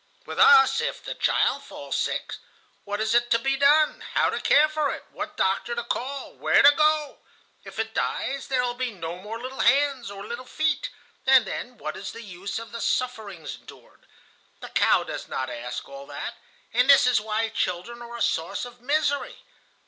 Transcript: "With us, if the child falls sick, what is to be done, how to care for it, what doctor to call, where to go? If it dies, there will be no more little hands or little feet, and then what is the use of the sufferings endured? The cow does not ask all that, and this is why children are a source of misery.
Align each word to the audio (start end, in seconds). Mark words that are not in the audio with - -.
"With 0.25 0.39
us, 0.39 0.81
if 0.81 1.03
the 1.03 1.13
child 1.13 1.61
falls 1.63 1.95
sick, 1.95 2.37
what 2.85 2.99
is 2.99 3.11
to 3.11 3.37
be 3.37 3.55
done, 3.55 4.01
how 4.15 4.31
to 4.31 4.41
care 4.41 4.67
for 4.67 4.89
it, 4.89 5.05
what 5.11 5.37
doctor 5.37 5.75
to 5.75 5.83
call, 5.83 6.33
where 6.33 6.63
to 6.63 6.71
go? 6.75 7.19
If 7.63 7.77
it 7.77 7.93
dies, 7.93 8.47
there 8.47 8.63
will 8.63 8.73
be 8.73 8.89
no 8.89 9.17
more 9.19 9.39
little 9.39 9.59
hands 9.59 10.09
or 10.09 10.25
little 10.25 10.47
feet, 10.47 10.89
and 11.27 11.45
then 11.45 11.77
what 11.77 11.95
is 11.95 12.13
the 12.13 12.23
use 12.23 12.57
of 12.57 12.71
the 12.71 12.81
sufferings 12.81 13.57
endured? 13.59 14.07
The 14.59 14.69
cow 14.69 15.03
does 15.03 15.27
not 15.27 15.51
ask 15.51 15.87
all 15.87 16.07
that, 16.07 16.33
and 16.73 16.89
this 16.89 17.05
is 17.05 17.21
why 17.21 17.49
children 17.49 18.01
are 18.01 18.15
a 18.15 18.23
source 18.23 18.65
of 18.65 18.81
misery. 18.81 19.43